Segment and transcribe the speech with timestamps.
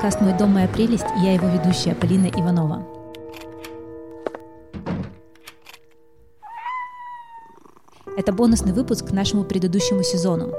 [0.00, 2.86] подкаст «Мой дом, моя прелесть» и я его ведущая Полина Иванова.
[8.16, 10.54] Это бонусный выпуск к нашему предыдущему сезону.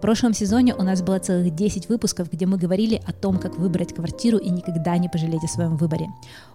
[0.00, 3.58] В прошлом сезоне у нас было целых 10 выпусков, где мы говорили о том, как
[3.58, 6.08] выбрать квартиру и никогда не пожалеть о своем выборе.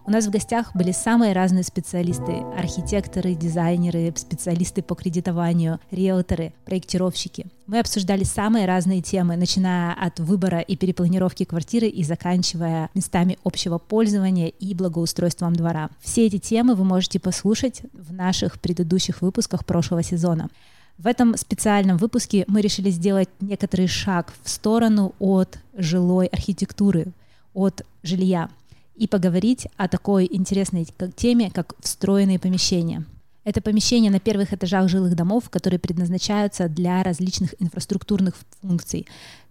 [0.04, 7.46] У нас в гостях были самые разные специалисты– архитекторы, дизайнеры, специалисты по кредитованию, риэлторы, проектировщики.
[7.68, 13.78] Мы обсуждали самые разные темы, начиная от выбора и перепланировки квартиры и заканчивая местами общего
[13.78, 15.92] пользования и благоустройством двора.
[16.02, 20.50] Все эти темы вы можете послушать в наших предыдущих выпусках прошлого сезона.
[20.98, 27.08] В этом специальном выпуске мы решили сделать некоторый шаг в сторону от жилой архитектуры,
[27.54, 28.50] от жилья
[28.96, 33.04] и поговорить о такой интересной теме, как встроенные помещения.
[33.44, 39.06] Это помещения на первых этажах жилых домов, которые предназначаются для различных инфраструктурных функций.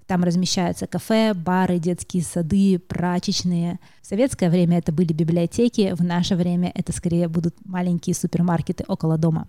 [0.07, 3.79] Там размещаются кафе, бары, детские сады, прачечные.
[4.03, 9.19] В советское время это были библиотеки, в наше время это скорее будут маленькие супермаркеты около
[9.19, 9.49] дома.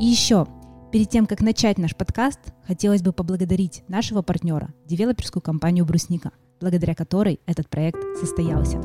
[0.00, 0.46] И еще,
[0.90, 6.94] перед тем, как начать наш подкаст, хотелось бы поблагодарить нашего партнера, девелоперскую компанию «Брусника», благодаря
[6.94, 8.80] которой этот проект состоялся.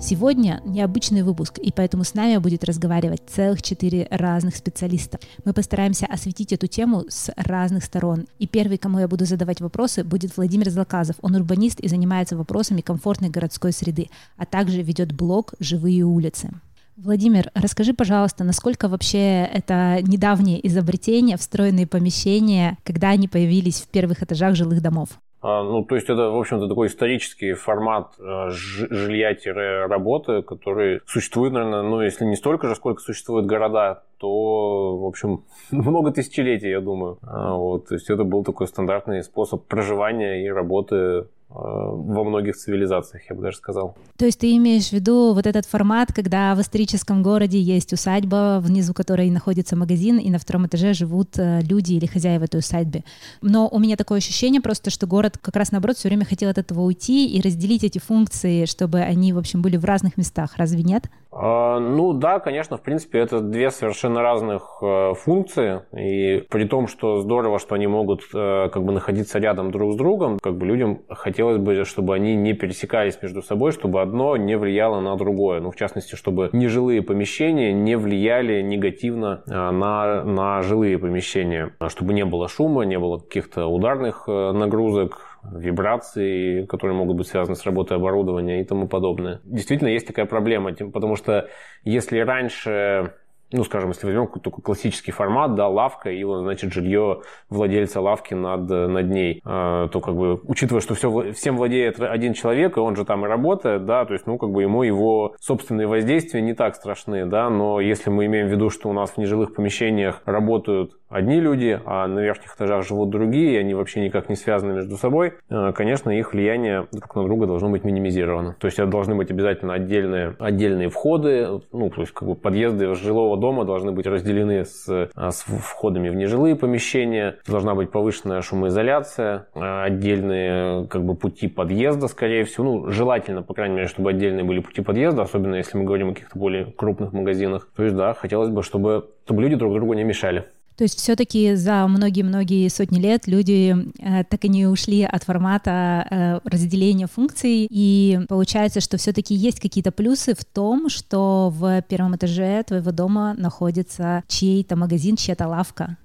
[0.00, 5.20] Сегодня необычный выпуск, и поэтому с нами будет разговаривать целых четыре разных специалиста.
[5.44, 8.26] Мы постараемся осветить эту тему с разных сторон.
[8.40, 11.14] И первый, кому я буду задавать вопросы, будет Владимир Злаказов.
[11.22, 16.50] Он урбанист и занимается вопросами комфортной городской среды, а также ведет блог «Живые улицы».
[16.96, 24.22] Владимир, расскажи, пожалуйста, насколько вообще это недавнее изобретение, встроенные помещения, когда они появились в первых
[24.22, 25.08] этажах жилых домов?
[25.40, 31.82] А, ну, то есть это, в общем-то, такой исторический формат э, жилья-работы, который существует, наверное,
[31.82, 37.18] ну, если не столько же, сколько существуют города, то, в общем, много тысячелетий, я думаю.
[37.22, 43.22] А, вот, то есть это был такой стандартный способ проживания и работы во многих цивилизациях,
[43.28, 43.94] я бы даже сказал.
[44.16, 48.60] То есть ты имеешь в виду вот этот формат, когда в историческом городе есть усадьба,
[48.60, 53.04] внизу которой находится магазин, и на втором этаже живут э, люди или хозяева этой усадьбы.
[53.40, 56.58] Но у меня такое ощущение просто, что город как раз наоборот все время хотел от
[56.58, 60.52] этого уйти и разделить эти функции, чтобы они, в общем, были в разных местах.
[60.56, 61.10] Разве нет?
[61.34, 65.80] А, ну да, конечно, в принципе, это две совершенно разных э, функции.
[65.96, 69.96] И при том, что здорово, что они могут э, как бы находиться рядом друг с
[69.96, 74.56] другом, как бы людям хотелось бы, чтобы они не пересекались между собой, чтобы одно не
[74.56, 75.60] влияло на другое.
[75.60, 81.74] Ну, в частности, чтобы нежилые помещения не влияли негативно э, на, на жилые помещения.
[81.88, 87.64] Чтобы не было шума, не было каких-то ударных нагрузок, вибрации, которые могут быть связаны с
[87.64, 89.40] работой оборудования и тому подобное.
[89.44, 91.48] Действительно, есть такая проблема, потому что
[91.84, 93.14] если раньше
[93.52, 98.68] ну, скажем, если возьмем такой классический формат, да, лавка, и значит, жилье владельца лавки над,
[98.68, 102.96] над ней, а, то, как бы, учитывая, что все, всем владеет один человек, и он
[102.96, 106.54] же там и работает, да, то есть, ну, как бы, ему его собственные воздействия не
[106.54, 110.22] так страшны, да, но если мы имеем в виду, что у нас в нежилых помещениях
[110.24, 114.72] работают одни люди, а на верхних этажах живут другие, и они вообще никак не связаны
[114.72, 118.56] между собой, а, конечно, их влияние друг на друга должно быть минимизировано.
[118.58, 122.94] То есть, это должны быть обязательно отдельные, отдельные входы, ну, то есть, как бы, подъезды
[122.94, 128.40] жилого дома должны быть разделены с, а, с входами в нежилые помещения, должна быть повышенная
[128.42, 134.10] шумоизоляция, а, отдельные как бы пути подъезда, скорее всего, ну, желательно, по крайней мере, чтобы
[134.10, 137.68] отдельные были пути подъезда, особенно если мы говорим о каких-то более крупных магазинах.
[137.76, 140.44] То есть, да, хотелось бы, чтобы, чтобы люди друг другу не мешали.
[140.76, 146.06] То есть все-таки за многие-многие сотни лет люди э, так и не ушли от формата
[146.10, 152.16] э, разделения функций, и получается, что все-таки есть какие-то плюсы в том, что в первом
[152.16, 155.96] этаже твоего дома находится чей-то магазин, чья-то лавка.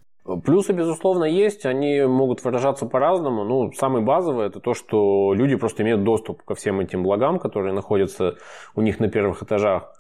[0.44, 3.46] Плюсы, безусловно, есть, они могут выражаться по-разному.
[3.46, 7.74] Ну, самый базовый– это то, что люди просто имеют доступ ко всем этим благам, которые
[7.74, 8.36] находятся
[8.76, 9.97] у них на первых этажах.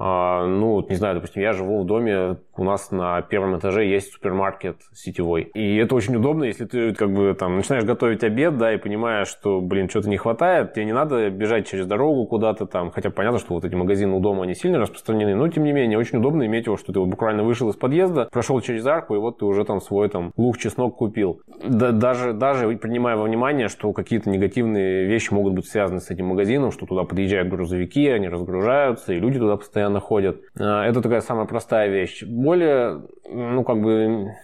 [0.00, 4.12] А, ну, не знаю, допустим, я живу в доме, у нас на первом этаже есть
[4.12, 5.42] супермаркет сетевой.
[5.54, 9.26] И это очень удобно, если ты как бы там начинаешь готовить обед, да, и понимаешь,
[9.26, 13.40] что, блин, что-то не хватает, тебе не надо бежать через дорогу куда-то там, хотя понятно,
[13.40, 16.46] что вот эти магазины у дома, они сильно распространены, но тем не менее, очень удобно
[16.46, 19.46] иметь его, что ты вот буквально вышел из подъезда, прошел через арку, и вот ты
[19.46, 21.40] уже там свой там лук, чеснок купил.
[21.64, 26.26] Да, даже, даже принимая во внимание, что какие-то негативные вещи могут быть связаны с этим
[26.26, 30.40] магазином, что туда подъезжают грузовики, они разгружаются, и люди туда постоянно постоянно ходят.
[30.58, 32.22] А, это такая самая простая вещь.
[32.24, 34.34] Более, ну, как бы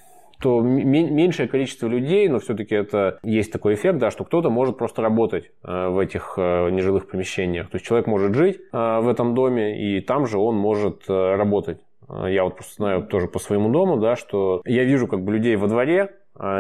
[0.41, 5.01] то меньшее количество людей, но все-таки это есть такой эффект, да, что кто-то может просто
[5.01, 7.71] работать а, в этих а, нежилых помещениях.
[7.71, 11.79] То есть человек может жить в этом доме, и там же он может работать.
[12.27, 15.57] Я вот просто знаю тоже по своему дому, да, что я вижу как бы людей
[15.57, 16.11] во дворе,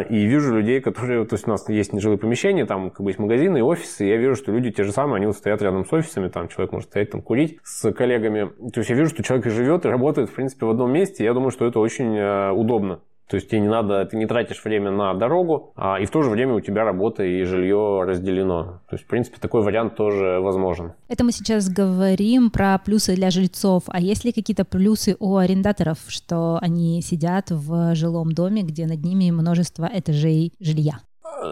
[0.08, 3.18] и вижу людей, которые, то есть у нас есть нежилые помещения, там как бы есть
[3.18, 5.84] магазины и офисы, и я вижу, что люди те же самые, они вот стоят рядом
[5.84, 8.50] с офисами, там человек может стоять там курить с коллегами.
[8.70, 11.34] То есть я вижу, что человек живет и работает, в принципе, в одном месте, я
[11.34, 13.00] думаю, что это очень э, удобно.
[13.28, 16.22] То есть тебе не надо, ты не тратишь время на дорогу, а, и в то
[16.22, 18.80] же время у тебя работа и жилье разделено.
[18.88, 20.92] То есть, в принципе, такой вариант тоже возможен.
[21.08, 23.84] Это мы сейчас говорим про плюсы для жильцов.
[23.86, 29.02] А есть ли какие-то плюсы у арендаторов, что они сидят в жилом доме, где над
[29.02, 31.00] ними множество этажей жилья?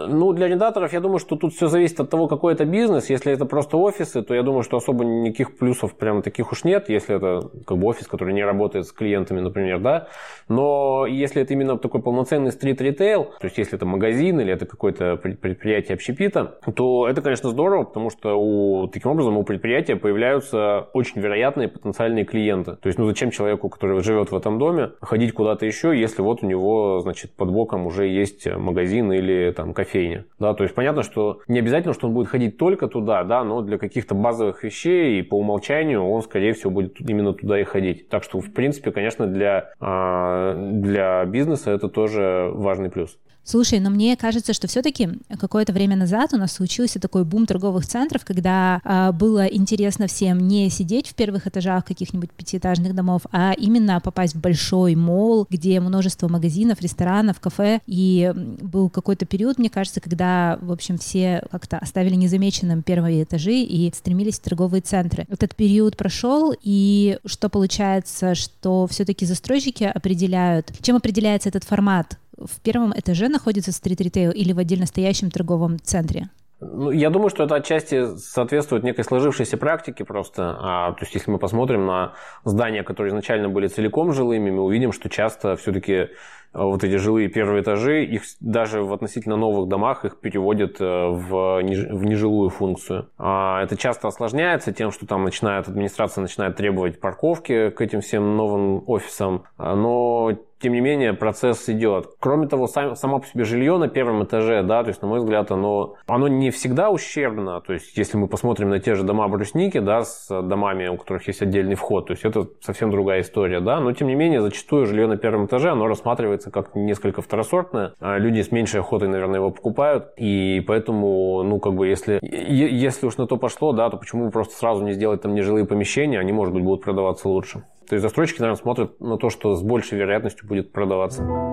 [0.07, 3.09] Ну, для арендаторов, я думаю, что тут все зависит от того, какой это бизнес.
[3.09, 6.89] Если это просто офисы, то я думаю, что особо никаких плюсов прям таких уж нет,
[6.89, 10.07] если это как бы офис, который не работает с клиентами, например, да.
[10.47, 15.15] Но если это именно такой полноценный стрит-ритейл, то есть если это магазин или это какое-то
[15.17, 21.21] предприятие общепита, то это, конечно, здорово, потому что у, таким образом у предприятия появляются очень
[21.21, 22.75] вероятные потенциальные клиенты.
[22.75, 26.43] То есть, ну зачем человеку, который живет в этом доме, ходить куда-то еще, если вот
[26.43, 30.25] у него, значит, под боком уже есть магазин или там кофейня.
[30.39, 33.61] Да, то есть понятно, что не обязательно, что он будет ходить только туда, да, но
[33.61, 38.09] для каких-то базовых вещей и по умолчанию он, скорее всего, будет именно туда и ходить.
[38.09, 43.17] Так что, в принципе, конечно, для, а, для бизнеса это тоже важный плюс.
[43.45, 47.85] Слушай, но мне кажется, что все-таки какое-то время назад у нас случился такой бум торговых
[47.85, 53.53] центров, когда э, было интересно всем не сидеть в первых этажах каких-нибудь пятиэтажных домов, а
[53.57, 57.81] именно попасть в большой мол, где множество магазинов, ресторанов, кафе.
[57.85, 63.55] И был какой-то период, мне кажется, когда, в общем, все как-то оставили незамеченным первые этажи
[63.55, 65.25] и стремились в торговые центры.
[65.29, 72.59] Этот период прошел, и что получается, что все-таки застройщики определяют, чем определяется этот формат в
[72.61, 76.29] первом этаже находится стрит-ритейл или в отдельно стоящем торговом центре?
[76.71, 80.55] Ну, я думаю, что это отчасти соответствует некой сложившейся практике просто.
[80.59, 82.13] А, то есть, если мы посмотрим на
[82.45, 86.09] здания, которые изначально были целиком жилыми, мы увидим, что часто все-таки
[86.53, 90.85] а, вот эти жилые первые этажи, их даже в относительно новых домах их переводят э,
[90.85, 93.09] в, в нежилую функцию.
[93.17, 98.37] А, это часто осложняется тем, что там начинает, администрация начинает требовать парковки к этим всем
[98.37, 99.43] новым офисам.
[99.57, 100.31] Но
[100.63, 102.07] тем не менее, процесс идет.
[102.19, 105.19] Кроме того, сам, само по себе жилье на первом этаже, да, то есть, на мой
[105.19, 107.59] взгляд, оно, оно не всегда ущербно.
[107.59, 111.27] То есть, если мы посмотрим на те же дома брусники, да, с домами, у которых
[111.27, 113.81] есть отдельный вход, то есть, это совсем другая история, да.
[113.81, 117.93] Но, тем не менее, зачастую жилье на первом этаже, оно рассматривается как несколько второсортное.
[117.99, 120.13] А люди с меньшей охотой, наверное, его покупают.
[120.15, 124.55] И поэтому, ну, как бы, если, если уж на то пошло, да, то почему просто
[124.55, 127.63] сразу не сделать там нежилые помещения, они, может быть, будут продаваться лучше.
[127.87, 131.52] То есть застройщики, наверное, смотрят на то, что с большей вероятностью будет продаваться.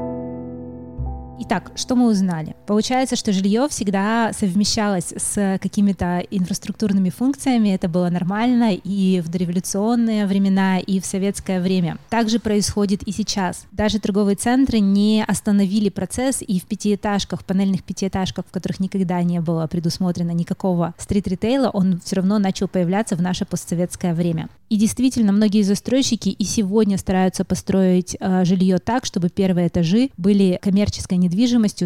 [1.42, 2.54] Итак, что мы узнали?
[2.66, 7.70] Получается, что жилье всегда совмещалось с какими-то инфраструктурными функциями.
[7.70, 11.96] Это было нормально и в дореволюционные времена, и в советское время.
[12.10, 13.64] Также происходит и сейчас.
[13.72, 19.40] Даже торговые центры не остановили процесс, и в пятиэтажках, панельных пятиэтажках, в которых никогда не
[19.40, 24.50] было предусмотрено никакого стрит-ритейла, он все равно начал появляться в наше постсоветское время.
[24.68, 30.60] И действительно, многие застройщики и сегодня стараются построить э, жилье так, чтобы первые этажи были
[30.62, 31.29] коммерческой недвижимостью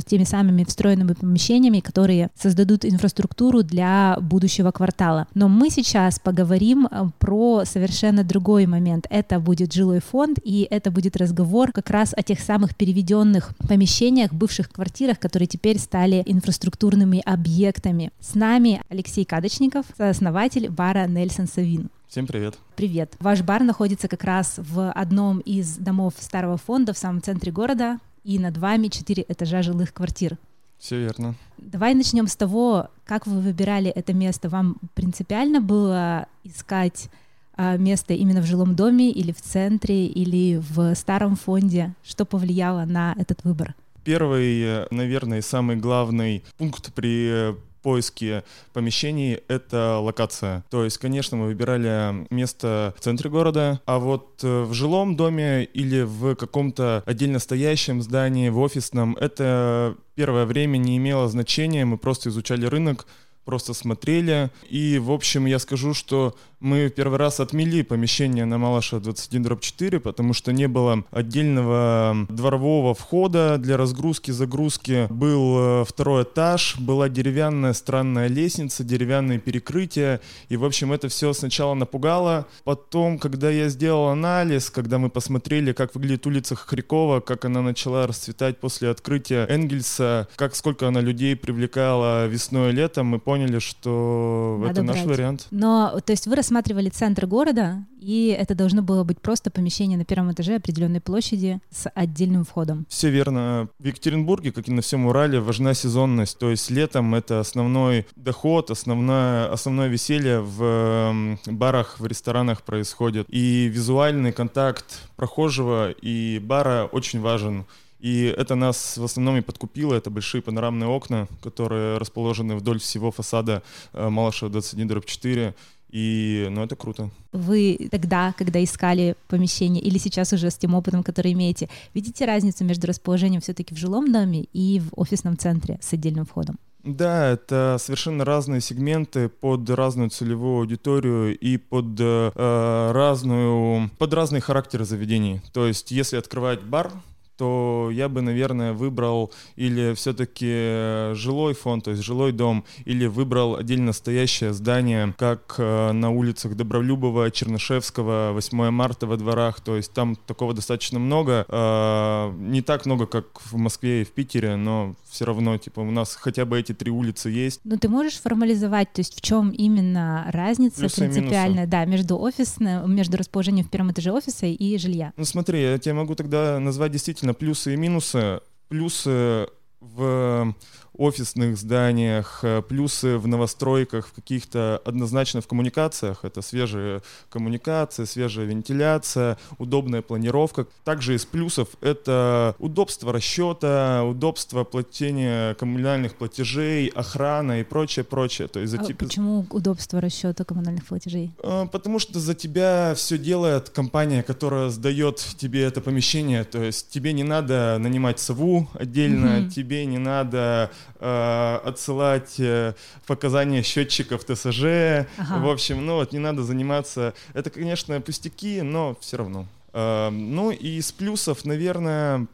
[0.00, 5.26] с теми самыми встроенными помещениями, которые создадут инфраструктуру для будущего квартала.
[5.34, 9.06] Но мы сейчас поговорим э, про совершенно другой момент.
[9.10, 14.32] Это будет жилой фонд, и это будет разговор как раз о тех самых переведенных помещениях,
[14.32, 18.10] бывших квартирах, которые теперь стали инфраструктурными объектами.
[18.20, 21.90] С нами Алексей Кадочников, основатель бара Нельсон Савин.
[22.08, 22.54] Всем привет.
[22.76, 23.14] Привет.
[23.18, 27.98] Ваш бар находится как раз в одном из домов старого фонда в самом центре города,
[28.24, 30.36] и над вами четыре этажа жилых квартир.
[30.78, 31.34] Все верно.
[31.58, 34.48] Давай начнем с того, как вы выбирали это место.
[34.48, 37.08] Вам принципиально было искать
[37.56, 41.94] а, место именно в жилом доме или в центре или в старом фонде?
[42.02, 43.74] Что повлияло на этот выбор?
[44.02, 50.64] Первый, э, наверное, самый главный пункт при поиске помещений— это локация.
[50.70, 55.64] То есть, конечно, мы выбирали место в центре города, а вот э, в жилом доме
[55.64, 61.98] или в каком-то отдельно стоящем здании, в офисном, это первое время не имело значения, мы
[61.98, 63.06] просто изучали рынок,
[63.44, 64.50] просто смотрели.
[64.68, 66.34] И, в общем, я скажу, что
[66.64, 73.58] мы первый раз отмели помещение на Малаша 21-4, потому что не было отдельного дворового входа
[73.58, 75.06] для разгрузки, загрузки.
[75.10, 80.22] Был э, второй этаж, была деревянная странная лестница, деревянные перекрытия.
[80.48, 82.46] И, в общем, это все сначала напугало.
[82.64, 88.06] Потом, когда я сделал анализ, когда мы посмотрели, как выглядит улица Хрикова, как она начала
[88.06, 93.58] расцветать после открытия Энгельса, как сколько она людей привлекала весной и летом, мы поняли, поняли,
[93.58, 94.96] что Надо это брать.
[94.96, 95.46] наш вариант.
[95.50, 100.04] Но, то есть вы рассматривали центр города, и это должно было быть просто помещение на
[100.04, 102.86] первом этаже определенной площади с отдельным входом.
[102.88, 103.68] Все верно.
[103.78, 106.38] В Екатеринбурге, как и на всем Урале, важна сезонность.
[106.38, 113.26] То есть летом это основной доход, основное, основное веселье в барах, в ресторанах происходит.
[113.28, 117.64] И визуальный контакт прохожего и бара очень важен.
[118.04, 119.94] И это нас в основном и подкупило.
[119.94, 123.62] Это большие панорамные окна, которые расположены вдоль всего фасада
[123.94, 125.54] э, Малышева 21-4.
[125.88, 127.08] И, ну, это круто.
[127.32, 132.62] Вы тогда, когда искали помещение, или сейчас уже с тем опытом, который имеете, видите разницу
[132.64, 136.58] между расположением все-таки в жилом доме и в офисном центре с отдельным входом?
[136.82, 144.42] Да, это совершенно разные сегменты под разную целевую аудиторию и под э, разную, под разные
[144.42, 145.40] характеры заведений.
[145.54, 146.92] То есть, если открывать бар,
[147.36, 153.06] то я бы, наверное, выбрал или все-таки э, жилой фонд, то есть жилой дом, или
[153.06, 159.76] выбрал отдельно стоящее здание, как э, на улицах Добролюбова, Чернышевского, 8 марта во дворах, то
[159.76, 164.56] есть там такого достаточно много, э, не так много, как в Москве и в Питере,
[164.56, 167.60] но все равно, типа, у нас хотя бы эти три улицы есть.
[167.64, 172.92] Ну, ты можешь формализовать, то есть в чем именно разница Плюсы принципиальная, да, между офисным,
[172.94, 175.12] между расположением в первом этаже офиса и жилья?
[175.16, 178.40] Ну, смотри, я тебе могу тогда назвать действительно действительно плюсы и минусы.
[178.68, 179.48] Плюсы
[179.80, 180.54] в
[180.96, 186.24] офисных зданиях, э, плюсы в новостройках, в каких-то однозначно в коммуникациях.
[186.24, 190.66] Это свежая коммуникация, свежая вентиляция, удобная планировка.
[190.84, 198.48] Также из плюсов это удобство расчета, удобство платения коммунальных платежей, охрана и прочее, прочее.
[198.48, 199.06] То есть за а тебя...
[199.06, 201.32] Почему удобство расчета коммунальных платежей?
[201.42, 206.44] Э, потому что за тебя все делает компания, которая сдает тебе это помещение.
[206.44, 209.50] То есть тебе не надо нанимать сову отдельно, mm-hmm.
[209.50, 212.74] тебе не надо э, отсылать э,
[213.06, 215.06] показания счетчиков ТСЖ.
[215.18, 215.38] Ага.
[215.38, 217.14] В общем, ну вот не надо заниматься.
[217.32, 219.46] Это, конечно, пустяки, но все равно.
[219.72, 222.26] Э, ну и из плюсов, наверное,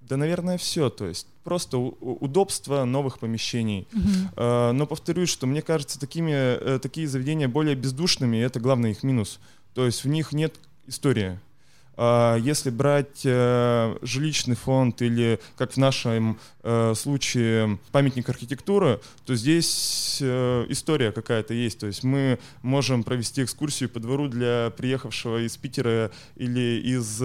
[0.00, 0.90] да, наверное, все.
[0.90, 3.88] То есть просто удобство новых помещений.
[3.92, 4.72] Uh-huh.
[4.72, 9.40] Но повторюсь, что мне кажется, такими, такие заведения более бездушными, и это главный их минус.
[9.74, 10.54] То есть в них нет
[10.86, 11.38] истории.
[12.00, 19.34] А если брать э, жилищный фонд или, как в нашем э, случае, памятник архитектуры, то
[19.34, 21.80] здесь э, история какая-то есть.
[21.80, 27.20] То есть мы можем провести экскурсию по двору для приехавшего из Питера или из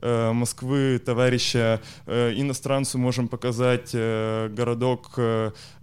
[0.00, 5.18] Москвы товарища иностранцу, можем показать городок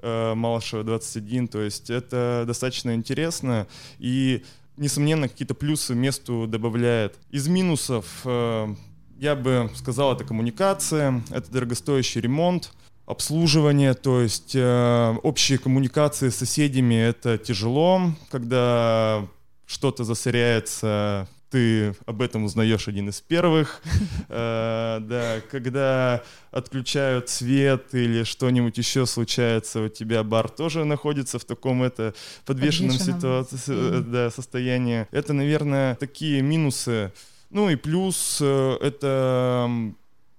[0.02, 1.48] Малышева 21.
[1.48, 3.68] То есть это достаточно интересно.
[4.00, 4.44] И
[4.78, 7.18] несомненно, какие-то плюсы месту добавляет.
[7.30, 8.76] Из минусов э,
[9.20, 12.74] я бы сказал, это коммуникация, это дорогостоящий ремонт,
[13.06, 19.26] обслуживание, то есть э, общие коммуникации с соседями это тяжело, когда
[19.66, 23.82] что-то засоряется ты об этом узнаешь один из первых.
[24.30, 31.46] Э, да, когда отключают свет или что-нибудь еще случается, у тебя бар тоже находится в
[31.46, 35.08] таком это подвешенном ситуации, да, состоянии.
[35.12, 37.12] Это, наверное, такие минусы.
[37.52, 39.70] Ну и плюс э, это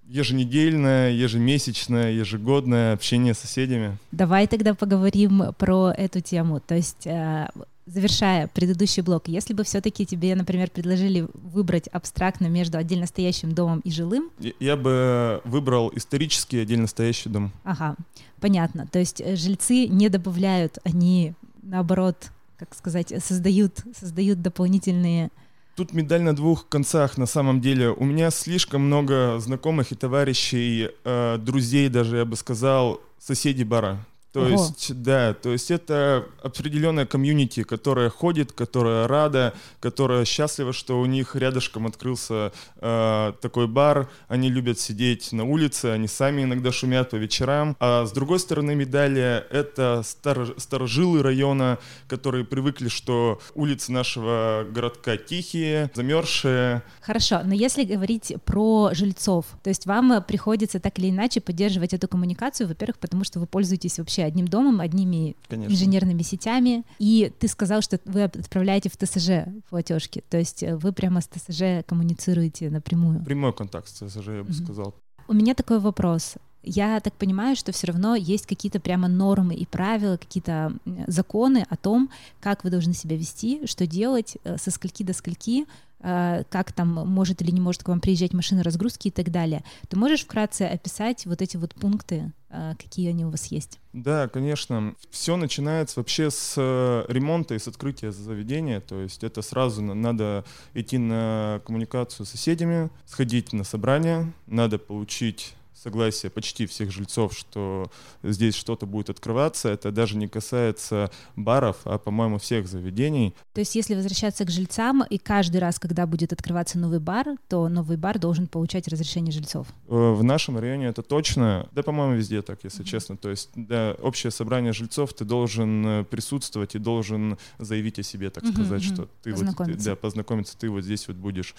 [0.07, 3.97] еженедельное, ежемесячное, ежегодное общение с соседями.
[4.11, 6.59] Давай тогда поговорим про эту тему.
[6.59, 7.47] То есть э,
[7.85, 13.79] завершая предыдущий блок, если бы все-таки тебе, например, предложили выбрать абстрактно между отдельно стоящим домом
[13.81, 14.31] и жилым?
[14.59, 17.51] Я бы выбрал исторический отдельно стоящий дом.
[17.63, 17.95] Ага,
[18.39, 18.87] понятно.
[18.87, 25.29] То есть э, жильцы не добавляют, они наоборот, как сказать, создают, создают дополнительные
[25.75, 27.89] Тут медаль на двух концах на самом деле.
[27.89, 33.99] У меня слишком много знакомых и товарищей, э, друзей даже, я бы сказал, соседей бара.
[34.35, 34.49] То Ого.
[34.49, 41.05] есть, да, то есть это определенная комьюнити, которая ходит, которая рада, которая счастлива, что у
[41.05, 42.51] них рядышком открылся
[42.81, 44.09] э, такой бар.
[44.27, 47.77] Они любят сидеть на улице, они сами иногда шумят по вечерам.
[47.79, 55.15] А с другой стороны медали это стар, старожилы района, которые привыкли, что улицы нашего городка
[55.15, 56.83] тихие, замерзшие.
[56.99, 62.09] Хорошо, но если говорить про жильцов, то есть вам приходится так или иначе поддерживать эту
[62.09, 65.73] коммуникацию, во-первых, потому что вы пользуетесь вообще одним домом, одними Конечно.
[65.73, 66.83] инженерными сетями.
[66.99, 70.23] И ты сказал, что вы отправляете в ТСЖ платежки.
[70.29, 73.23] То есть э, вы прямо с ТСЖ коммуницируете напрямую.
[73.23, 74.95] Прямой контакт с ТСЖ, я бы mm сказал.
[75.27, 76.35] У меня такой вопрос.
[76.67, 80.73] Я так понимаю, что все равно есть какие-то прямо нормы и правила, какие-то
[81.05, 85.65] законы о том, как вы должны себя вести, что делать, э, со скольки до скольки,
[85.99, 89.63] э, как там может или не может к вам приезжать машина разгрузки и так далее.
[89.89, 92.31] Ты можешь вкратце описать вот эти вот пункты,
[92.79, 93.79] какие они у вас есть?
[93.93, 94.95] Да, конечно.
[95.09, 98.81] Все начинается вообще с э, ремонта и с открытия заведения.
[98.81, 105.55] То есть это сразу надо идти на коммуникацию с соседями, сходить на собрание, надо получить
[105.85, 107.91] согласие почти всех жильцов, что
[108.23, 109.69] здесь что-то будет открываться.
[109.69, 113.35] Это даже не касается баров, а, по-моему, всех заведений.
[113.53, 117.69] То есть, если возвращаться к жильцам, и каждый раз, когда будет открываться новый бар, то
[117.69, 119.67] новый бар должен получать разрешение жильцов?
[119.87, 121.69] Э, в нашем районе это точно.
[121.71, 122.87] Да, по-моему, везде так, если mm-hmm.
[122.87, 123.17] честно.
[123.17, 128.31] То есть, да, общее собрание жильцов, ты должен э, присутствовать и должен заявить о себе,
[128.31, 128.53] так mm-hmm.
[128.53, 131.53] сказать, что ты вот, ты, да, познакомиться, ты вот здесь вот будешь.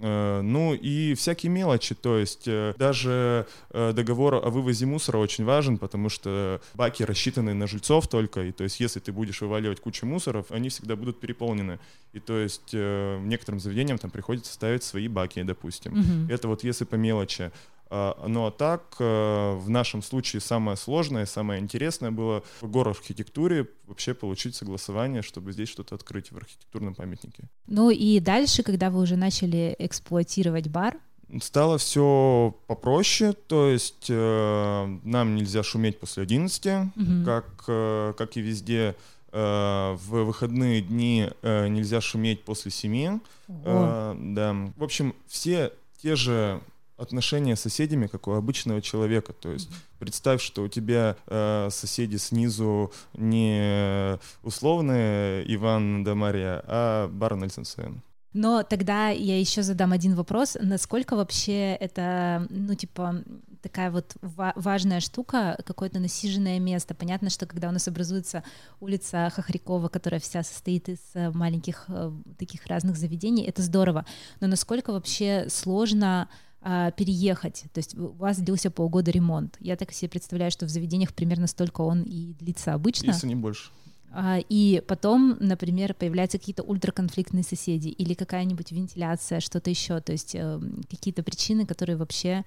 [0.00, 6.08] Э, ну и всякие мелочи, то есть даже договор о вывозе мусора очень важен, потому
[6.08, 10.50] что баки рассчитаны на жильцов только, и то есть если ты будешь вываливать кучу мусоров,
[10.50, 11.78] они всегда будут переполнены.
[12.12, 15.92] И то есть э, некоторым заведениям там приходится ставить свои баки, допустим.
[15.92, 16.32] Угу.
[16.32, 17.52] Это вот если по мелочи.
[17.88, 23.68] А, ну а так, э, в нашем случае самое сложное, самое интересное было в горархитектуре
[23.86, 27.44] вообще получить согласование, чтобы здесь что-то открыть в архитектурном памятнике.
[27.66, 30.98] Ну и дальше, когда вы уже начали эксплуатировать бар,
[31.40, 37.24] Стало все попроще, то есть э, нам нельзя шуметь после 11, угу.
[37.24, 38.94] как, э, как и везде.
[39.32, 43.18] Э, в выходные дни э, нельзя шуметь после 7.
[43.48, 44.56] Э, да.
[44.76, 46.62] В общем, все те же
[46.96, 49.32] отношения с соседями, как у обычного человека.
[49.32, 49.68] То есть
[49.98, 58.00] представь, что у тебя э, соседи снизу не условные Иван да Мария, а Бар Нельсенсен.
[58.32, 60.56] Но тогда я еще задам один вопрос.
[60.60, 63.22] Насколько вообще это, ну, типа,
[63.62, 66.94] такая вот важная штука, какое-то насиженное место.
[66.94, 68.44] Понятно, что когда у нас образуется
[68.80, 74.04] улица Хохрякова, которая вся состоит из э, маленьких э, таких разных заведений, это здорово.
[74.40, 76.28] Но насколько вообще сложно
[76.68, 77.64] а, переехать.
[77.72, 79.56] То есть у вас длился полгода ремонт.
[79.60, 83.12] Я так себе представляю, что в заведениях примерно столько он и длится обычно.
[83.12, 83.70] Если не больше.
[84.12, 90.34] А, и потом, например, появляются какие-то ультраконфликтные соседи или какая-нибудь вентиляция, что-то еще, то есть
[90.34, 92.44] э, какие-то причины, которые вообще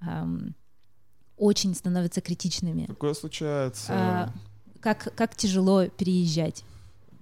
[0.00, 0.54] эм,
[1.36, 2.86] очень становятся критичными.
[2.86, 3.92] Такое случается.
[3.92, 4.32] А,
[4.80, 6.64] как, как тяжело переезжать?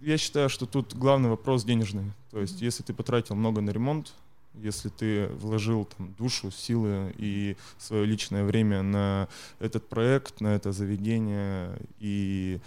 [0.01, 2.13] Я считаю, что тут главный вопрос денежный.
[2.31, 4.13] То есть, если ты потратил много на ремонт,
[4.55, 10.73] если ты вложил там, душу, силы и свое личное время на этот проект, на это
[10.73, 12.61] заведение, и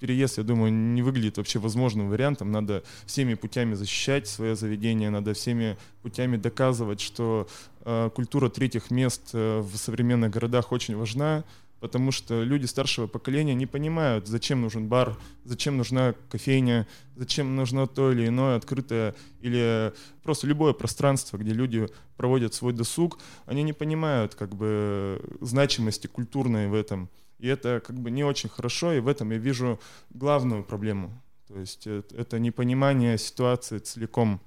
[0.00, 2.50] переезд, я думаю, не выглядит вообще возможным вариантом.
[2.50, 7.46] Надо всеми путями защищать свое заведение, надо всеми путями доказывать, что
[7.84, 11.44] э, культура третьих мест э, в современных городах очень важна,
[11.80, 16.86] потому что люди старшего поколения не понимают, зачем нужен бар, зачем нужна кофейня,
[17.16, 23.18] зачем нужно то или иное открытое или просто любое пространство, где люди проводят свой досуг.
[23.46, 27.08] Они не понимают как бы значимости культурной в этом.
[27.40, 31.10] И это как бы не очень хорошо, и в этом я вижу главную проблему.
[31.48, 34.40] То есть это, это непонимание ситуации целиком.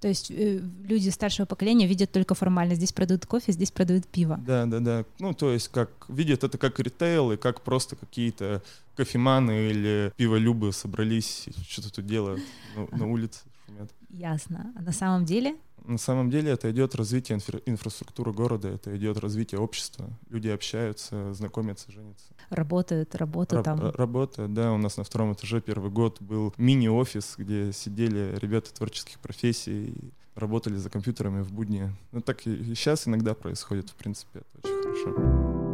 [0.00, 2.74] То есть э, люди старшего поколения видят только формально.
[2.74, 4.40] Здесь продают кофе, здесь продают пиво.
[4.46, 5.04] Да, да, да.
[5.18, 8.62] Ну, то есть как видят это как ритейл и как просто какие-то
[8.96, 12.42] кофеманы или пиволюбы собрались что-то тут делают
[12.74, 13.40] на, на улице.
[13.66, 13.90] Шумят.
[14.10, 14.72] Ясно.
[14.76, 19.18] А на самом деле на самом деле это идет развитие инфра- инфраструктуры города, это идет
[19.18, 20.10] развитие общества.
[20.28, 22.26] Люди общаются, знакомятся, женятся.
[22.50, 23.90] Работают, работают Раб- там.
[23.90, 24.72] Работают, да.
[24.72, 29.94] У нас на втором этаже первый год был мини-офис, где сидели ребята творческих профессий
[30.34, 31.90] работали за компьютерами в будни.
[32.12, 35.69] Ну так и сейчас иногда происходит, в принципе, это очень хорошо.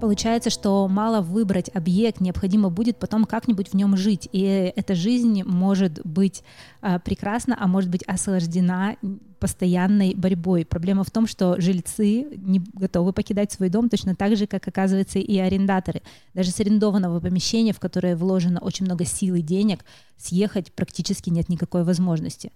[0.00, 4.28] Получается, что мало выбрать объект, необходимо будет потом как-нибудь в нем жить.
[4.30, 4.42] И
[4.76, 6.44] эта жизнь может быть
[6.82, 8.96] а, прекрасна, а может быть осложнена
[9.38, 10.66] постоянной борьбой.
[10.66, 15.18] Проблема в том, что жильцы не готовы покидать свой дом точно так же, как, оказывается,
[15.18, 16.02] и арендаторы.
[16.34, 19.82] Даже с арендованного помещения, в которое вложено очень много сил и денег,
[20.18, 22.52] съехать практически нет никакой возможности.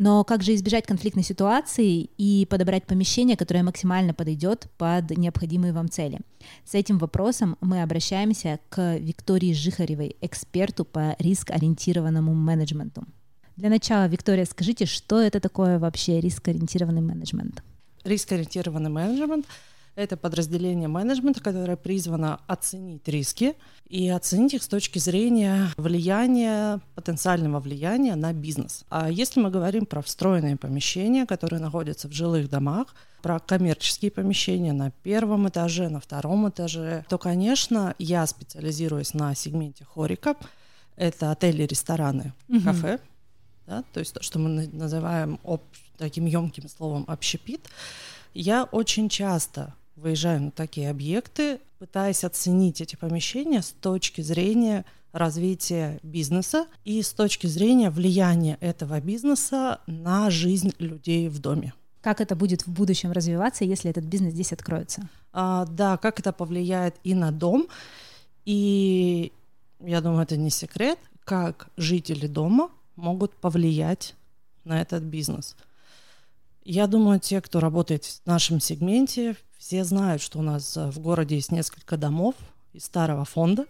[0.00, 5.90] Но как же избежать конфликтной ситуации и подобрать помещение, которое максимально подойдет под необходимые вам
[5.90, 6.20] цели?
[6.64, 13.04] С этим вопросом мы обращаемся к Виктории Жихаревой, эксперту по риск-ориентированному менеджменту.
[13.56, 17.62] Для начала, Виктория, скажите, что это такое вообще риск-ориентированный менеджмент?
[18.02, 19.44] Риск-ориентированный менеджмент—
[20.00, 23.54] это подразделение менеджмента, которое призвано оценить риски
[23.88, 28.84] и оценить их с точки зрения влияния, потенциального влияния на бизнес.
[28.88, 34.72] А если мы говорим про встроенные помещения, которые находятся в жилых домах, про коммерческие помещения
[34.72, 40.34] на первом этаже, на втором этаже, то, конечно, я специализируюсь на сегменте хорика.
[40.96, 42.62] Это отели, рестораны, Мгм.
[42.64, 42.98] кафе,
[43.66, 45.60] да, то есть то, что мы на- называем об-
[45.98, 47.68] таким емким словом общепит.
[48.32, 55.98] Я очень часто выезжаю на такие объекты, пытаясь оценить эти помещения с точки зрения развития
[56.02, 61.74] бизнеса и с точки зрения влияния этого бизнеса на жизнь людей в доме.
[62.00, 65.08] Как это будет в будущем развиваться, если этот бизнес здесь откроется?
[65.32, 67.66] А, да, как это повлияет и на дом,
[68.46, 69.32] и
[69.80, 74.14] я думаю, это не секрет, как жители дома могут повлиять
[74.64, 75.56] на этот бизнес.
[76.64, 80.98] Я думаю, те, кто работает в нашем сегменте, все знают, что у нас э, в
[81.00, 82.34] городе есть несколько домов
[82.72, 83.66] из старого фонда,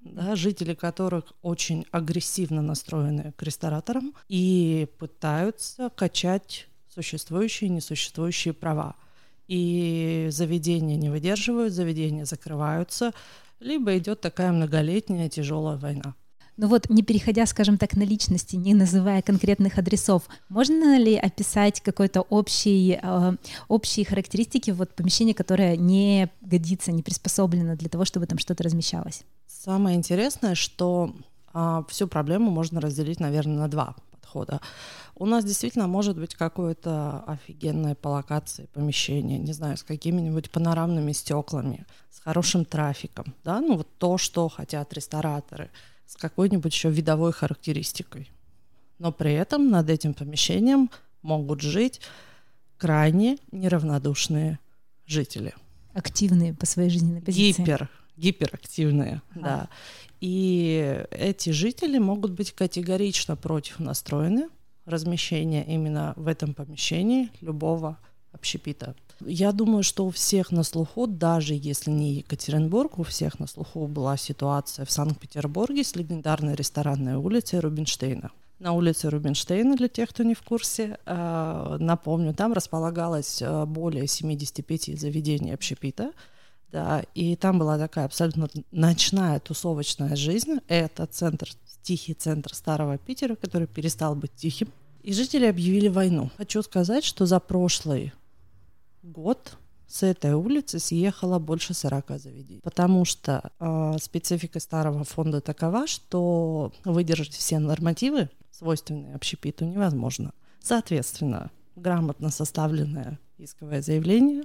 [0.00, 8.94] да, жители которых очень агрессивно настроены к рестораторам и пытаются качать существующие и несуществующие права.
[9.48, 13.12] И заведения не выдерживают, заведения закрываются,
[13.58, 16.14] либо идет такая многолетняя тяжелая война.
[16.62, 21.80] Ну вот, не переходя, скажем так, на личности, не называя конкретных адресов, можно ли описать
[21.80, 28.26] какой-то общий, э, общие характеристики вот помещения, которое не годится, не приспособлено для того, чтобы
[28.26, 29.24] там что-то размещалось?
[29.48, 31.12] Самое интересное, что
[31.52, 34.60] а, всю проблему можно разделить, наверное, на два подхода.
[35.16, 41.10] У нас действительно может быть какое-то офигенное по локации помещение, не знаю, с какими-нибудь панорамными
[41.10, 45.68] стеклами, с хорошим трафиком, да, ну вот то, что хотят рестораторы,
[46.12, 48.30] с какой-нибудь еще видовой характеристикой.
[48.98, 50.90] Но при этом над этим помещением
[51.22, 52.02] могут жить
[52.76, 54.58] крайне неравнодушные
[55.06, 55.54] жители.
[55.94, 57.62] Активные по своей жизненной позиции.
[57.62, 59.40] Гипер, гиперактивные, Ага.
[59.42, 59.68] да.
[60.20, 64.50] И эти жители могут быть категорично против настроены
[64.84, 67.98] размещения именно в этом помещении любого
[68.32, 68.94] общепита.
[69.26, 73.86] Я думаю, что у всех на слуху, даже если не Екатеринбург, у всех на слуху
[73.86, 78.30] была ситуация в Санкт-Петербурге с легендарной ресторанной улицей Рубинштейна.
[78.58, 84.06] На улице Рубинштейна, для тех, кто не в курсе, э, напомню, там располагалось э, более
[84.06, 86.12] 75 заведений общепита,
[86.70, 90.60] да, и там была такая абсолютно ночная тусовочная жизнь.
[90.68, 91.48] Это центр,
[91.82, 94.68] тихий центр старого Питера, который перестал быть тихим.
[95.02, 96.30] И жители объявили войну.
[96.38, 98.12] Хочу сказать, что за прошлый
[99.02, 102.60] год с этой улицы съехало больше 40 заведений.
[102.62, 110.32] Потому что э, специфика старого фонда такова, что выдержать все нормативы, свойственные общепиту, невозможно.
[110.60, 114.44] Соответственно, грамотно составленное исковое заявление,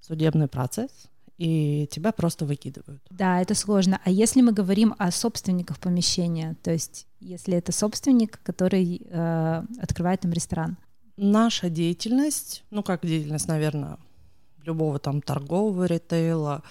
[0.00, 0.90] судебный процесс,
[1.38, 3.02] и тебя просто выкидывают.
[3.10, 4.00] Да, это сложно.
[4.04, 10.20] А если мы говорим о собственниках помещения, то есть если это собственник, который э, открывает
[10.20, 10.78] там ресторан,
[11.16, 13.98] Наша деятельность, ну как деятельность, наверное,
[14.64, 16.62] любого там торгового ритейла,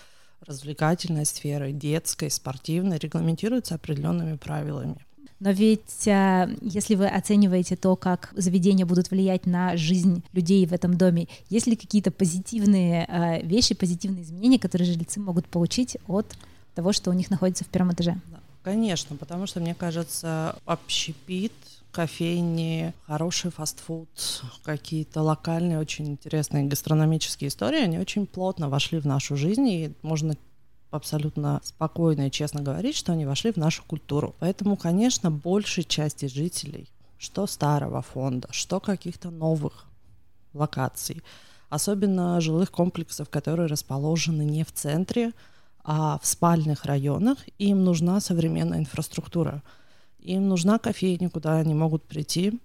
[0.46, 5.06] развлекательной сферы, детской, спортивной, регламентируется определенными правилами.
[5.40, 10.74] Но ведь а, если вы оцениваете то, как заведения будут влиять на жизнь людей в
[10.74, 16.28] этом доме, есть ли какие-то позитивные а, вещи, позитивные изменения, которые жильцы могут получить от
[16.76, 18.18] того, что у них находится в первом этаже?
[18.62, 21.54] Конечно, потому что, мне кажется, общепит,
[21.92, 24.10] кофейни, хороший фастфуд,
[24.64, 30.36] какие-то локальные, очень интересные гастрономические истории, они очень плотно вошли в нашу жизнь, и можно
[30.90, 34.36] абсолютно спокойно и честно говорить, что они вошли в нашу культуру.
[34.40, 39.86] Поэтому, конечно, большей части жителей, что старого фонда, что каких-то новых
[40.54, 41.22] локаций,
[41.70, 45.32] особенно жилых комплексов, которые расположены не в центре,
[45.84, 49.64] а в спальных районах, им нужна современная инфраструктура.
[50.22, 52.60] Им нужна кофейня, куда они могут прийти,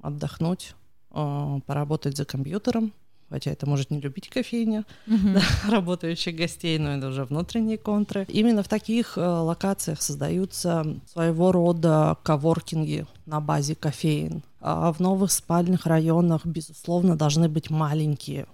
[0.00, 0.74] отдохнуть,
[1.10, 2.92] э, поработать за компьютером,
[3.28, 8.24] хотя это может не любить кофейня, да, работающих гостей, но это уже внутренние контры.
[8.28, 14.42] Именно в таких э, локациях создаются своего рода коворкинги на базе кофеин.
[14.60, 18.46] А в новых спальных районах, безусловно, должны быть маленькие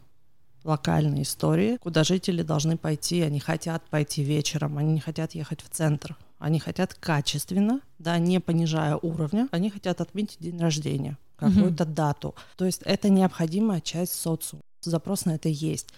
[0.65, 5.69] локальные истории, куда жители должны пойти, они хотят пойти вечером, они не хотят ехать в
[5.69, 12.35] центр, они хотят качественно, да, не понижая уровня, они хотят отметить день рождения, какую-то дату.
[12.57, 14.63] То есть это необходимая часть социума.
[14.81, 15.95] Запрос на это есть.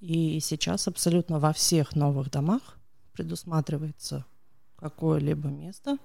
[0.00, 2.76] И сейчас абсолютно во всех новых домах
[3.12, 4.24] предусматривается
[4.76, 5.96] какое-либо место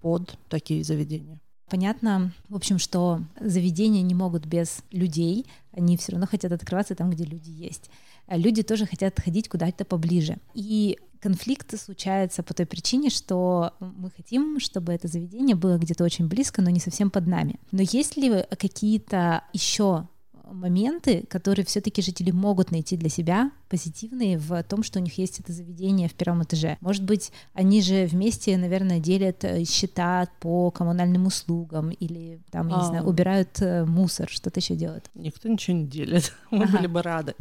[0.00, 1.40] под такие заведения.
[1.68, 7.10] Понятно, в общем, что заведения не могут без людей, они все равно хотят открываться там,
[7.10, 7.90] где люди есть.
[8.28, 10.38] Люди тоже хотят ходить куда-то поближе.
[10.54, 16.28] И конфликты случаются по той причине, что мы хотим, чтобы это заведение было где-то очень
[16.28, 17.58] близко, но не совсем под нами.
[17.72, 20.08] Но есть ли какие-то еще
[20.52, 25.40] моменты, которые все-таки жители могут найти для себя позитивные в том, что у них есть
[25.40, 26.78] это заведение в первом этаже.
[26.80, 32.78] Может быть, они же вместе, наверное, делят э, счета по коммунальным услугам или там, я
[32.78, 33.06] не знаю, а.
[33.06, 35.10] убирают э, мусор, что-то еще делают.
[35.14, 36.32] Никто ничего не делит.
[36.50, 36.78] Мы ага.
[36.78, 37.34] были бы рады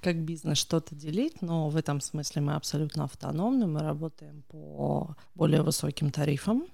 [0.00, 5.62] как бизнес что-то делить, но в этом смысле мы абсолютно автономны, мы работаем по более
[5.62, 6.64] высоким тарифам.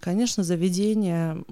[0.00, 1.44] Конечно, заведения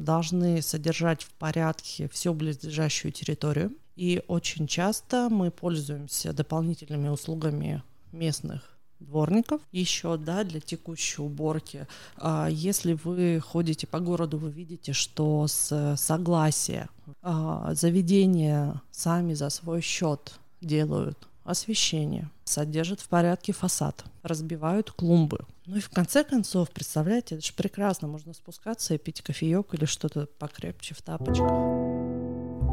[0.00, 3.72] должны содержать в порядке всю близлежащую территорию.
[3.96, 7.82] И очень часто мы пользуемся дополнительными услугами
[8.12, 11.86] местных дворников еще, да, для текущей уборки.
[12.16, 16.88] А если вы ходите по городу, вы видите, что с согласия
[17.22, 25.40] а, заведения сами за свой счет делают освещение, содержат в порядке фасад, разбивают клумбы.
[25.66, 29.84] Ну и в конце концов, представляете, это же прекрасно, можно спускаться и пить кофеек или
[29.84, 31.50] что-то покрепче в тапочках.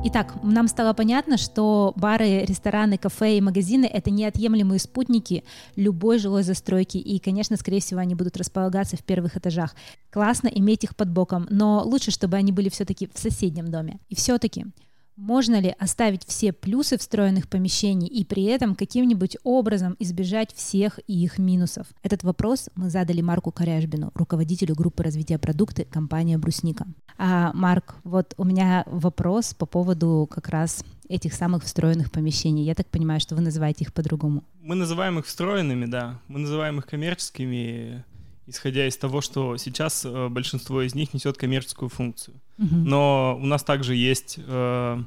[0.03, 5.43] Итак, нам стало понятно, что бары, рестораны, кафе и магазины— это неотъемлемые спутники
[5.75, 9.75] любой жилой застройки, и, конечно, скорее всего, они будут располагаться в первых этажах.
[10.09, 13.99] Классно иметь их под боком, но лучше, чтобы они были все-таки в соседнем доме.
[14.09, 14.65] И все-таки
[15.21, 21.37] можно ли оставить все плюсы встроенных помещений и при этом каким-нибудь образом избежать всех их
[21.37, 21.85] минусов?
[22.01, 26.87] Этот вопрос мы задали Марку Коряжбину, руководителю группы развития продукта компании «Брусника».
[27.19, 32.63] А, Марк, вот у меня вопрос по поводу как раз этих самых встроенных помещений.
[32.63, 34.43] Я так понимаю, что вы называете их по-другому.
[34.59, 36.19] Мы называем их встроенными, да.
[36.29, 38.03] Мы называем их коммерческими
[38.47, 42.35] исходя из того, что сейчас э, большинство из них несет коммерческую функцию.
[42.57, 42.75] Угу.
[42.75, 45.03] Но у нас также есть, э,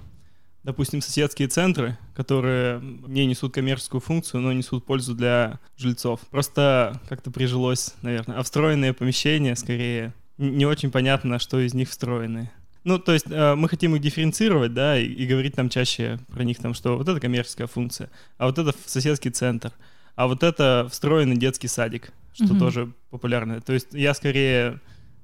[0.62, 6.20] допустим, соседские центры, которые не несут коммерческую функцию, но несут пользу для жильцов.
[6.30, 8.38] Просто как-то прижилось, наверное.
[8.38, 12.50] А встроенные помещения, скорее, не очень понятно, что из них встроенные.
[12.84, 16.44] Ну, то есть э, мы хотим их дифференцировать, да, и, и говорить там чаще про
[16.44, 19.72] них, там, что вот это коммерческая функция, а вот это соседский центр,
[20.16, 22.58] а вот это встроенный детский садик что угу.
[22.58, 23.60] тоже популярно.
[23.60, 24.80] То есть я скорее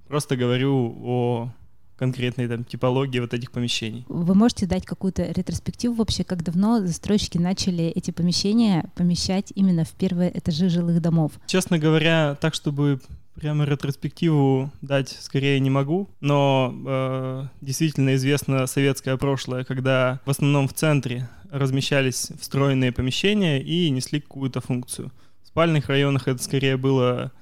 [0.09, 1.53] просто говорю о
[1.97, 4.07] конкретной там типологии вот этих помещений.
[4.09, 9.91] Вы можете дать какую-то ретроспективу вообще, как давно застройщики начали эти помещения помещать именно в
[9.91, 11.33] первые этажи жилых домов?
[11.47, 13.01] Честно говоря, так, чтобы
[13.35, 20.69] прямо ретроспективу дать скорее не могу, но э, действительно известно советское прошлое, когда в основном
[20.69, 25.11] в центре размещались встроенные помещения и несли какую-то функцию
[25.51, 27.33] спальных районах это скорее было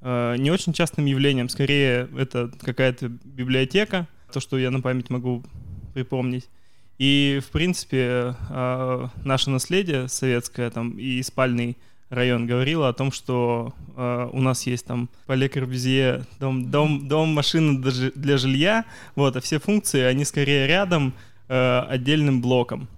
[0.00, 5.42] э, не очень частым явлением, скорее это какая-то библиотека, то, что я на память могу
[5.92, 6.48] припомнить.
[6.98, 11.76] И, в принципе, э, наше наследие советское там и спальный
[12.08, 17.30] район говорило о том, что э, у нас есть там Пале Корбюзье, дом, дом, дом,
[17.30, 18.84] машина для жилья,
[19.16, 21.14] вот, а все функции, они скорее рядом
[21.48, 22.88] э, отдельным блоком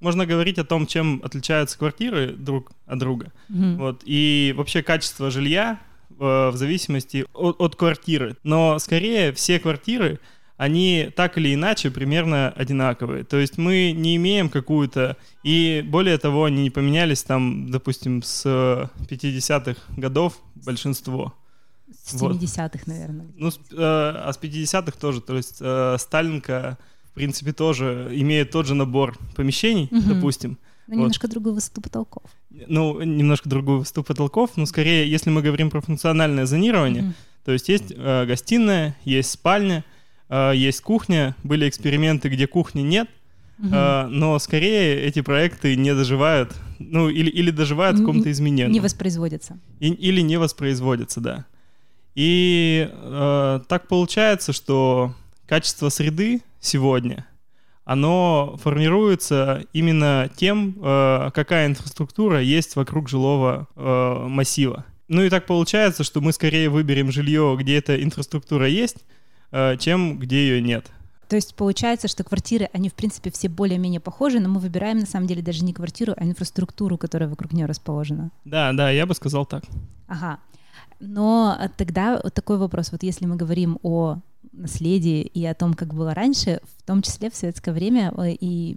[0.00, 3.32] можно говорить о том, чем отличаются квартиры друг от друга.
[3.50, 3.76] Mm-hmm.
[3.76, 5.80] Вот, и вообще качество жилья
[6.10, 6.14] э,
[6.50, 8.36] в зависимости от, от квартиры.
[8.42, 10.20] Но скорее все квартиры,
[10.56, 13.24] они так или иначе примерно одинаковые.
[13.24, 15.16] То есть мы не имеем какую-то...
[15.42, 21.34] И более того, они не поменялись там, допустим, с 50-х годов большинство.
[21.92, 22.86] С 70-х, вот.
[22.86, 23.26] наверное.
[23.36, 25.20] Ну, с, э, а с 50-х тоже.
[25.20, 26.78] То есть э, Сталинка
[27.14, 30.14] принципе, тоже имеет тот же набор помещений, угу.
[30.14, 30.58] допустим.
[30.86, 31.00] Но вот.
[31.00, 32.30] немножко другую высоту потолков.
[32.50, 37.12] Ну, немножко другую высоту потолков, но скорее, если мы говорим про функциональное зонирование, угу.
[37.44, 39.84] то есть есть э, гостиная, есть спальня,
[40.28, 43.08] э, есть кухня, были эксперименты, где кухни нет,
[43.58, 43.68] угу.
[43.72, 48.72] э, но скорее эти проекты не доживают, ну, или, или доживают в каком-то измененном.
[48.72, 49.58] Не воспроизводятся.
[49.80, 51.46] И, или не воспроизводятся, да.
[52.14, 55.14] И э, так получается, что
[55.46, 57.26] качество среды сегодня,
[57.84, 64.86] оно формируется именно тем, э, какая инфраструктура есть вокруг жилого э, массива.
[65.08, 69.04] Ну и так получается, что мы скорее выберем жилье, где эта инфраструктура есть,
[69.50, 70.86] э, чем где ее нет.
[71.28, 75.06] То есть получается, что квартиры, они в принципе все более-менее похожи, но мы выбираем на
[75.06, 78.30] самом деле даже не квартиру, а инфраструктуру, которая вокруг нее расположена.
[78.44, 79.64] Да, да, я бы сказал так.
[80.06, 80.38] Ага.
[81.00, 82.92] Но тогда вот такой вопрос.
[82.92, 84.18] Вот если мы говорим о
[84.56, 88.76] наследии и о том, как было раньше, в том числе в советское время э, и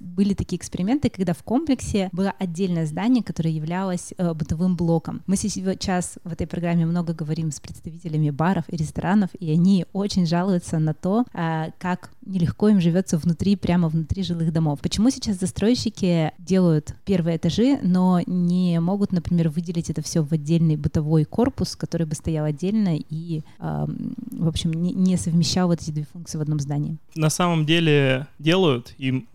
[0.00, 5.22] были такие эксперименты, когда в комплексе было отдельное здание, которое являлось э, бытовым блоком.
[5.26, 10.26] Мы сейчас в этой программе много говорим с представителями баров и ресторанов, и они очень
[10.26, 14.80] жалуются на то, э, как нелегко им живется внутри, прямо внутри жилых домов.
[14.80, 20.76] Почему сейчас застройщики делают первые этажи, но не могут, например, выделить это все в отдельный
[20.76, 23.86] бытовой корпус, который бы стоял отдельно и, э,
[24.32, 26.98] в общем, не, не совмещал вот эти две функции в одном здании?
[27.14, 29.26] На самом деле делают, и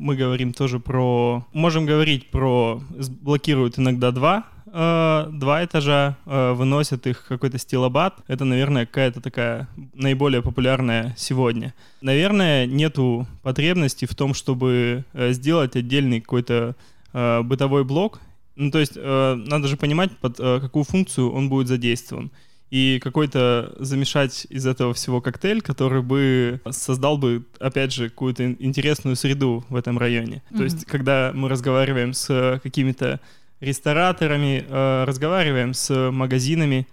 [0.00, 1.44] мы говорим тоже про...
[1.52, 2.80] Можем говорить про...
[3.22, 8.18] Блокируют иногда два э, два этажа, э, выносят их какой-то стилобат.
[8.28, 11.74] Это, наверное, какая-то такая наиболее популярная сегодня.
[12.00, 16.74] Наверное, нету потребности в том, чтобы э, сделать отдельный какой-то
[17.12, 18.20] бытовой блок.
[18.56, 22.30] Ну, то есть надо же понимать, под какую функцию он будет задействован
[22.70, 29.16] и какой-то замешать из этого всего коктейль, который бы создал бы, опять же, какую-то интересную
[29.16, 30.42] среду в этом районе.
[30.50, 30.56] Mm-hmm.
[30.56, 33.20] То есть, когда мы разговариваем с какими-то
[33.60, 36.86] рестораторами, э, разговариваем с магазинами.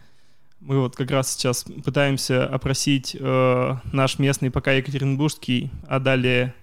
[0.60, 6.54] Мы вот как раз сейчас пытаемся опросить э, наш местный пока Екатеринбургский, а далее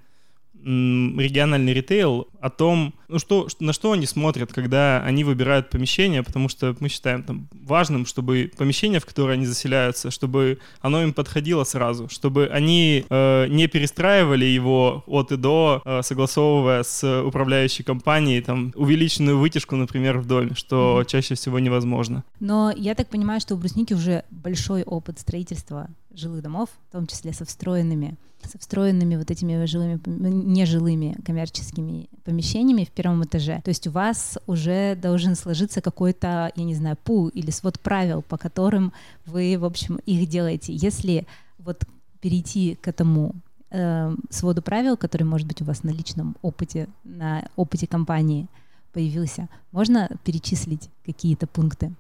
[0.65, 6.49] региональный ритейл о том, ну что, на что они смотрят, когда они выбирают помещение, потому
[6.49, 11.65] что мы считаем там, важным, чтобы помещение, в которое они заселяются, чтобы оно им подходило
[11.65, 18.41] сразу, чтобы они э, не перестраивали его от и до, э, согласовывая с управляющей компанией
[18.41, 21.07] там увеличенную вытяжку, например, в доме, что mm-hmm.
[21.07, 22.25] чаще всего невозможно.
[22.39, 27.07] Но я так понимаю, что у брусники уже большой опыт строительства жилых домов, в том
[27.07, 28.17] числе со встроенными
[28.49, 33.61] со встроенными вот этими жилыми, нежилыми коммерческими помещениями в первом этаже.
[33.65, 38.23] То есть у вас уже должен сложиться какой-то, я не знаю, пул или свод правил,
[38.23, 38.93] по которым
[39.27, 40.73] вы, в общем, их делаете.
[40.75, 41.27] Если
[41.59, 41.85] вот
[42.21, 43.35] перейти к этому
[43.71, 48.47] э, своду правил, который, может быть, у вас на личном опыте, на опыте компании
[48.93, 51.93] появился, можно перечислить какие-то пункты?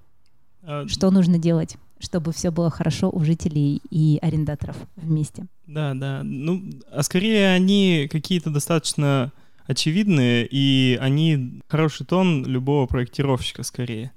[0.63, 1.77] А, Что нужно делать?
[2.01, 5.47] Чтобы все было хорошо у жителей и арендаторов вместе.
[5.67, 6.23] Да, да.
[6.25, 9.33] Ну, а скорее они какие-то достаточно
[9.67, 14.11] очевидные, и они хороший тон любого проектировщика скорее.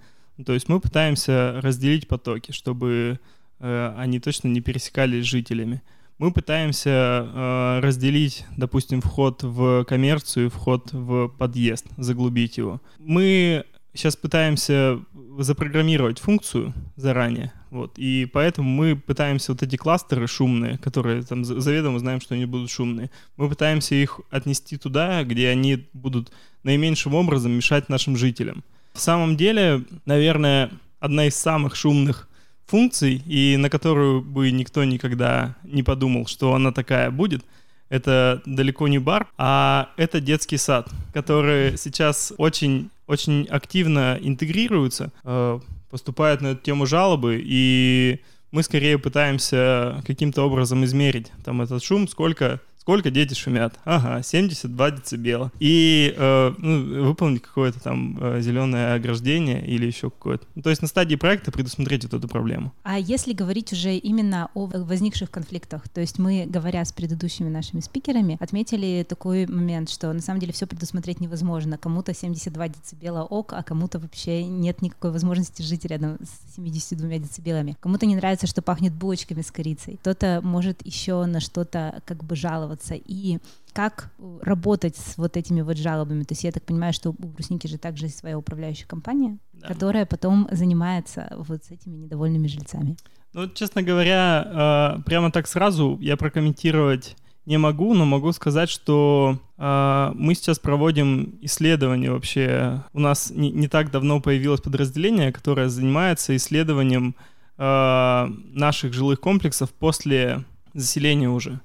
[0.43, 3.19] То есть мы пытаемся разделить потоки, чтобы
[3.59, 5.83] э, они точно не пересекались с жителями.
[6.17, 12.81] Мы пытаемся э, разделить, допустим, вход в коммерцию, вход в подъезд, заглубить его.
[12.97, 14.99] Мы сейчас пытаемся
[15.37, 21.99] запрограммировать функцию заранее, вот, и поэтому мы пытаемся вот эти кластеры шумные, которые там заведомо
[21.99, 26.31] знаем, что они будут шумные, мы пытаемся их отнести туда, где они будут
[26.63, 28.63] наименьшим образом мешать нашим жителям.
[28.93, 32.29] В самом деле, наверное, одна из самых шумных
[32.67, 37.43] функций, и на которую бы никто никогда не подумал, что она такая будет,
[37.89, 45.59] это далеко не бар, а это детский сад, который сейчас очень очень активно интегрируются, э,
[45.89, 48.19] поступают на эту тему жалобы, и
[48.51, 53.79] мы скорее пытаемся каким-то образом измерить там этот шум, сколько Сколько дети шумят?
[53.85, 55.53] Ага, 72 децибела.
[55.57, 60.45] И э, ну, выполнить какое-то там э, зеленое ограждение или еще какое-то.
[60.55, 62.73] Ну, то есть на стадии проекта предусмотреть вот эту проблему.
[62.83, 67.79] А если говорить уже именно о возникших конфликтах, то есть мы, говоря с предыдущими нашими
[67.79, 71.77] спикерами, отметили такой момент, что на самом деле все предусмотреть невозможно.
[71.77, 77.77] Кому-то 72 децибела ок, а кому-то вообще нет никакой возможности жить рядом с 72 децибелами.
[77.79, 79.95] Кому-то не нравится, что пахнет булочками с корицей.
[80.01, 83.39] Кто-то может еще на что-то как бы жаловаться жаловаться и
[83.73, 86.23] как работать с вот этими вот жалобами.
[86.23, 89.67] То есть я так понимаю, что у брусники же также есть своя управляющая компания, да.
[89.67, 92.95] которая потом занимается вот с этими недовольными жильцами.
[93.33, 99.37] Ну, честно говоря, э, прямо так сразу я прокомментировать не могу, но могу сказать, что
[99.57, 102.83] э, мы сейчас проводим исследование вообще.
[102.93, 107.15] У нас не, не так давно появилось подразделение, которое занимается исследованием
[107.57, 111.59] э, наших жилых комплексов после заселения уже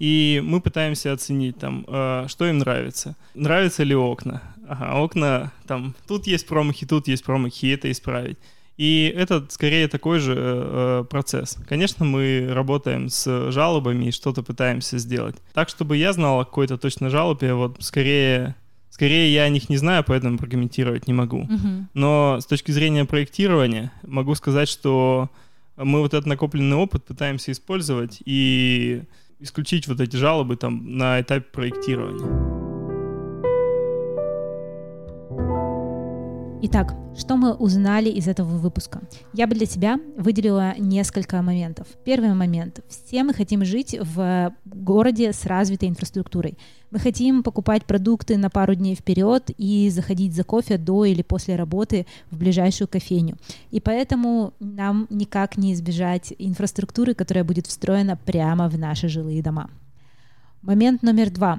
[0.00, 3.16] и мы пытаемся оценить там, э, что им нравится.
[3.34, 4.42] Нравятся ли окна?
[4.66, 8.38] Ага, окна там, тут есть промахи, тут есть промахи, и это исправить.
[8.78, 11.58] И это скорее такой же э, процесс.
[11.68, 15.36] Конечно, мы работаем с жалобами и что-то пытаемся сделать.
[15.52, 18.56] Так, чтобы я знал о какой-то точно жалобе, вот скорее
[18.88, 21.42] Скорее, я о них не знаю, поэтому прокомментировать не могу.
[21.42, 21.84] Uh-huh.
[21.94, 25.30] Но с точки зрения проектирования могу сказать, что
[25.76, 29.02] мы вот этот накопленный опыт пытаемся использовать и
[29.40, 32.59] исключить вот эти жалобы там на этапе проектирования.
[36.62, 39.00] Итак, что мы узнали из этого выпуска?
[39.32, 41.86] Я бы для себя выделила несколько моментов.
[42.04, 42.80] Первый момент.
[42.86, 46.58] Все мы хотим жить в городе с развитой инфраструктурой.
[46.90, 51.56] Мы хотим покупать продукты на пару дней вперед и заходить за кофе до или после
[51.56, 53.38] работы в ближайшую кофейню.
[53.70, 59.70] И поэтому нам никак не избежать инфраструктуры, которая будет встроена прямо в наши жилые дома.
[60.60, 61.58] Момент номер два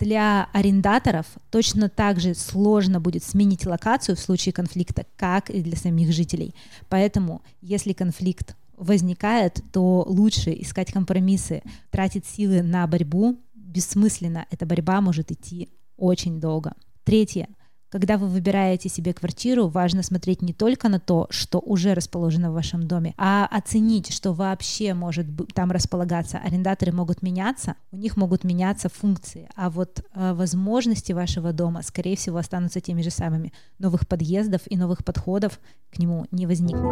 [0.00, 5.76] для арендаторов точно так же сложно будет сменить локацию в случае конфликта, как и для
[5.76, 6.54] самих жителей.
[6.88, 14.46] Поэтому, если конфликт возникает, то лучше искать компромиссы, тратить силы на борьбу бессмысленно.
[14.50, 16.72] Эта борьба может идти очень долго.
[17.04, 17.48] Третье.
[17.90, 22.54] Когда вы выбираете себе квартиру, важно смотреть не только на то, что уже расположено в
[22.54, 26.38] вашем доме, а оценить, что вообще может там располагаться.
[26.38, 32.16] Арендаторы могут меняться, у них могут меняться функции, а вот э, возможности вашего дома, скорее
[32.16, 33.52] всего, останутся теми же самыми.
[33.80, 35.58] Новых подъездов и новых подходов
[35.92, 36.84] к нему не возникнет.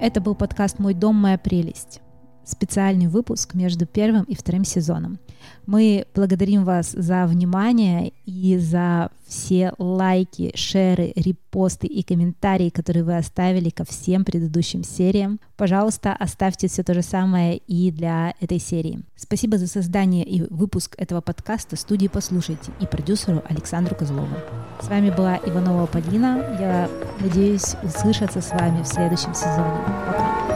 [0.00, 2.02] Это был подкаст «Мой дом, моя прелесть»
[2.48, 5.18] специальный выпуск между первым и вторым сезоном.
[5.66, 13.16] Мы благодарим вас за внимание и за все лайки, шеры, репосты и комментарии, которые вы
[13.16, 15.38] оставили ко всем предыдущим сериям.
[15.56, 19.02] Пожалуйста, оставьте все то же самое и для этой серии.
[19.16, 24.36] Спасибо за создание и выпуск этого подкаста студии «Послушайте» и продюсеру Александру Козлову.
[24.80, 26.56] С вами была Иванова Полина.
[26.58, 26.88] Я
[27.20, 29.84] надеюсь услышаться с вами в следующем сезоне.
[30.06, 30.47] Пока!